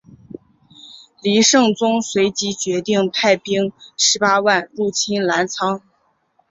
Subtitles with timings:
[1.21, 5.83] 黎圣宗随即决定派兵十八万入侵澜沧。